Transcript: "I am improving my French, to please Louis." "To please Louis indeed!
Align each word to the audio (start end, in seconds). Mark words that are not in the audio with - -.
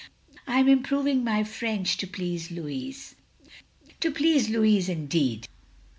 "I 0.47 0.57
am 0.57 0.67
improving 0.67 1.23
my 1.23 1.43
French, 1.43 1.95
to 1.97 2.07
please 2.07 2.49
Louis." 2.49 3.13
"To 4.01 4.09
please 4.09 4.49
Louis 4.49 4.89
indeed! 4.89 5.47